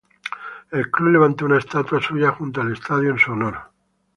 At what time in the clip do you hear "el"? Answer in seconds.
0.71-0.89